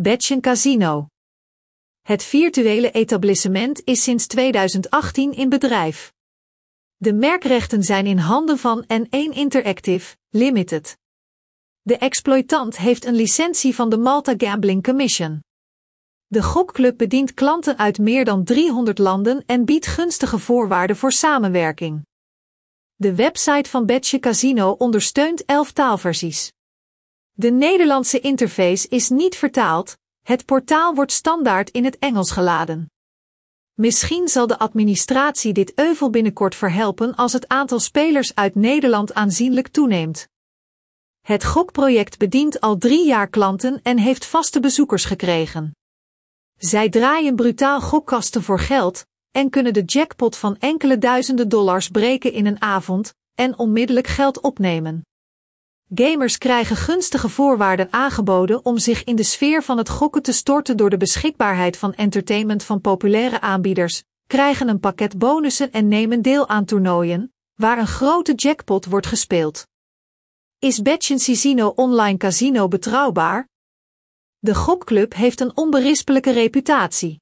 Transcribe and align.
Betchen 0.00 0.40
Casino. 0.40 1.06
Het 2.02 2.22
virtuele 2.22 2.90
etablissement 2.90 3.84
is 3.84 4.02
sinds 4.02 4.26
2018 4.26 5.32
in 5.32 5.48
bedrijf. 5.48 6.12
De 6.96 7.12
merkrechten 7.12 7.82
zijn 7.82 8.06
in 8.06 8.18
handen 8.18 8.58
van 8.58 8.84
N1 8.84 9.08
Interactive 9.30 10.16
Limited. 10.28 10.98
De 11.82 11.96
exploitant 11.98 12.76
heeft 12.76 13.04
een 13.04 13.14
licentie 13.14 13.74
van 13.74 13.88
de 13.90 13.96
Malta 13.96 14.34
Gambling 14.36 14.82
Commission. 14.82 15.40
De 16.26 16.42
gokclub 16.42 16.98
bedient 16.98 17.34
klanten 17.34 17.78
uit 17.78 17.98
meer 17.98 18.24
dan 18.24 18.44
300 18.44 18.98
landen 18.98 19.42
en 19.46 19.64
biedt 19.64 19.86
gunstige 19.86 20.38
voorwaarden 20.38 20.96
voor 20.96 21.12
samenwerking. 21.12 22.06
De 22.94 23.14
website 23.14 23.70
van 23.70 23.86
Betje 23.86 24.18
Casino 24.18 24.70
ondersteunt 24.70 25.44
11 25.44 25.72
taalversies. 25.72 26.52
De 27.36 27.50
Nederlandse 27.50 28.20
interface 28.20 28.88
is 28.88 29.08
niet 29.08 29.36
vertaald, 29.36 29.96
het 30.22 30.44
portaal 30.44 30.94
wordt 30.94 31.12
standaard 31.12 31.70
in 31.70 31.84
het 31.84 31.98
Engels 31.98 32.30
geladen. 32.30 32.90
Misschien 33.72 34.28
zal 34.28 34.46
de 34.46 34.58
administratie 34.58 35.52
dit 35.52 35.72
euvel 35.74 36.10
binnenkort 36.10 36.54
verhelpen 36.54 37.14
als 37.14 37.32
het 37.32 37.48
aantal 37.48 37.80
spelers 37.80 38.34
uit 38.34 38.54
Nederland 38.54 39.14
aanzienlijk 39.14 39.68
toeneemt. 39.68 40.28
Het 41.20 41.44
gokproject 41.44 42.18
bedient 42.18 42.60
al 42.60 42.76
drie 42.76 43.06
jaar 43.06 43.28
klanten 43.28 43.80
en 43.82 43.98
heeft 43.98 44.24
vaste 44.26 44.60
bezoekers 44.60 45.04
gekregen. 45.04 45.72
Zij 46.56 46.88
draaien 46.88 47.36
brutaal 47.36 47.80
gokkasten 47.80 48.42
voor 48.42 48.60
geld 48.60 49.06
en 49.30 49.50
kunnen 49.50 49.72
de 49.72 49.82
jackpot 49.84 50.36
van 50.36 50.58
enkele 50.58 50.98
duizenden 50.98 51.48
dollars 51.48 51.88
breken 51.88 52.32
in 52.32 52.46
een 52.46 52.60
avond 52.60 53.14
en 53.34 53.58
onmiddellijk 53.58 54.06
geld 54.06 54.40
opnemen. 54.40 55.02
Gamers 55.94 56.38
krijgen 56.38 56.76
gunstige 56.76 57.28
voorwaarden 57.28 57.92
aangeboden 57.92 58.64
om 58.64 58.78
zich 58.78 59.04
in 59.04 59.16
de 59.16 59.22
sfeer 59.22 59.62
van 59.62 59.78
het 59.78 59.88
gokken 59.88 60.22
te 60.22 60.32
storten 60.32 60.76
door 60.76 60.90
de 60.90 60.96
beschikbaarheid 60.96 61.76
van 61.76 61.94
entertainment 61.94 62.62
van 62.62 62.80
populaire 62.80 63.40
aanbieders, 63.40 64.02
krijgen 64.26 64.68
een 64.68 64.80
pakket 64.80 65.18
bonussen 65.18 65.72
en 65.72 65.88
nemen 65.88 66.22
deel 66.22 66.48
aan 66.48 66.64
toernooien, 66.64 67.32
waar 67.54 67.78
een 67.78 67.86
grote 67.86 68.34
jackpot 68.34 68.84
wordt 68.84 69.06
gespeeld. 69.06 69.66
Is 70.58 70.82
Betchen 70.82 71.18
Casino 71.18 71.68
Online 71.68 72.18
Casino 72.18 72.68
betrouwbaar? 72.68 73.48
De 74.38 74.54
gokclub 74.54 75.14
heeft 75.14 75.40
een 75.40 75.56
onberispelijke 75.56 76.30
reputatie. 76.30 77.20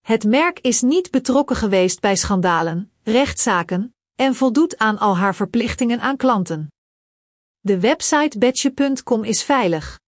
Het 0.00 0.24
merk 0.24 0.60
is 0.60 0.82
niet 0.82 1.10
betrokken 1.10 1.56
geweest 1.56 2.00
bij 2.00 2.16
schandalen, 2.16 2.92
rechtszaken 3.02 3.94
en 4.14 4.34
voldoet 4.34 4.78
aan 4.78 4.98
al 4.98 5.16
haar 5.16 5.34
verplichtingen 5.34 6.00
aan 6.00 6.16
klanten. 6.16 6.68
De 7.62 7.80
website 7.80 8.38
betje.com 8.38 9.24
is 9.24 9.42
veilig. 9.42 10.00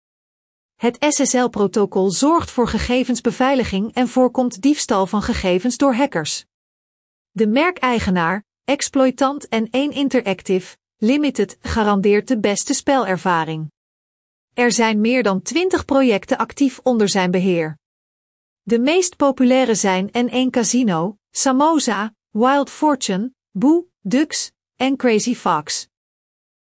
Het 0.75 0.97
SSL-protocol 1.09 2.11
zorgt 2.11 2.51
voor 2.51 2.69
gegevensbeveiliging 2.69 3.95
en 3.95 4.09
voorkomt 4.09 4.61
diefstal 4.63 5.07
van 5.07 5.23
gegevens 5.23 5.77
door 5.77 5.95
hackers. 5.95 6.45
De 7.31 7.47
merkeigenaar, 7.47 8.45
exploitant 8.65 9.49
en 9.49 9.71
1 9.71 9.93
Interactive 9.93 10.77
Limited 10.97 11.59
garandeert 11.61 12.29
de 12.29 12.39
beste 12.39 12.75
spelervaring. 12.75 13.71
Er 14.55 14.73
zijn 14.73 15.01
meer 15.01 15.23
dan 15.23 15.43
20 15.43 15.85
projecten 15.85 16.39
actief 16.39 16.81
onder 16.83 17.09
zijn 17.09 17.31
beheer. 17.31 17.79
De 18.63 18.79
meest 18.79 19.17
populaire 19.17 19.75
zijn 19.75 20.09
N1 20.09 20.51
Casino, 20.51 21.17
Samosa, 21.31 22.15
Wild 22.31 22.71
Fortune, 22.71 23.33
Boo, 23.51 23.89
Dux 24.01 24.53
en 24.77 24.97
Crazy 24.97 25.35
Fox. 25.35 25.91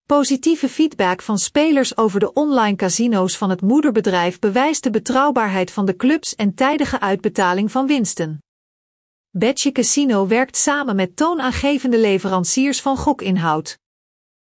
Positieve 0.06 0.70
feedback 0.70 1.22
van 1.22 1.38
spelers 1.38 1.98
over 1.98 2.20
de 2.20 2.34
online 2.34 2.76
casino's 2.76 3.38
van 3.38 3.50
het 3.50 3.62
moederbedrijf 3.62 4.40
bewijst 4.40 4.84
de 4.84 4.90
betrouwbaarheid 4.90 5.72
van 5.72 5.86
de 5.86 5.96
clubs 5.96 6.36
en 6.36 6.54
tijdige 6.54 7.00
uitbetaling 7.00 7.72
van 7.72 7.88
winsten. 7.88 8.44
Betje 9.30 9.72
Casino 9.72 10.28
werkt 10.28 10.58
samen 10.58 10.96
met 10.96 11.16
toonaangevende 11.16 12.00
leveranciers 12.00 12.82
van 12.82 12.98
gokinhoud. 12.98 13.80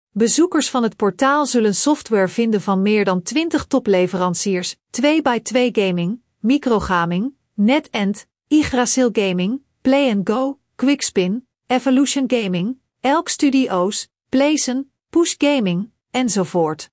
Bezoekers 0.10 0.70
van 0.70 0.84
het 0.84 0.96
portaal 0.96 1.46
zullen 1.46 1.76
software 1.76 2.28
vinden 2.28 2.62
van 2.62 2.82
meer 2.82 3.06
dan 3.06 3.22
20 3.22 3.66
topleveranciers, 3.66 4.76
2x2 4.76 5.60
Gaming, 5.72 6.22
Microgaming, 6.40 7.34
NetEnt, 7.54 8.28
Yggdrasil 8.48 9.10
Gaming, 9.12 9.62
Play 9.82 10.22
Go, 10.24 10.60
Quickspin, 10.76 11.48
Evolution 11.68 12.24
Gaming, 12.28 12.78
Elk 13.02 13.30
Studios, 13.30 14.08
Playzen, 14.30 14.90
Push 15.16 15.36
Gaming, 15.38 15.92
enzovoort. 16.12 16.90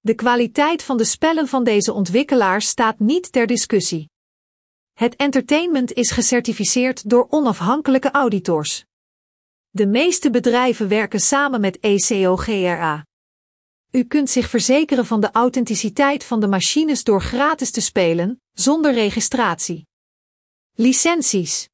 De 0.00 0.14
kwaliteit 0.14 0.82
van 0.82 0.96
de 0.96 1.04
spellen 1.04 1.48
van 1.48 1.64
deze 1.64 1.92
ontwikkelaars 1.92 2.66
staat 2.66 2.98
niet 2.98 3.32
ter 3.32 3.46
discussie. 3.46 4.10
Het 4.92 5.16
entertainment 5.16 5.92
is 5.92 6.10
gecertificeerd 6.10 7.08
door 7.10 7.26
onafhankelijke 7.30 8.10
auditors. 8.10 8.84
De 9.70 9.86
meeste 9.86 10.30
bedrijven 10.30 10.88
werken 10.88 11.20
samen 11.20 11.60
met 11.60 11.78
ECOGRA. 11.78 13.06
U 13.90 14.04
kunt 14.04 14.30
zich 14.30 14.48
verzekeren 14.48 15.06
van 15.06 15.20
de 15.20 15.30
authenticiteit 15.30 16.24
van 16.24 16.40
de 16.40 16.48
machines 16.48 17.04
door 17.04 17.22
gratis 17.22 17.70
te 17.70 17.80
spelen, 17.80 18.42
zonder 18.52 18.92
registratie. 18.92 19.86
Licenties. 20.74 21.68